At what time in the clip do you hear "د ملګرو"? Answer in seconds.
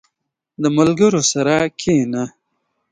0.61-1.21